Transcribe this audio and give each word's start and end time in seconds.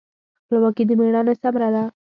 خپلواکي 0.41 0.83
د 0.87 0.91
میړانې 0.99 1.33
ثمره 1.41 1.69
ده. 1.73 1.83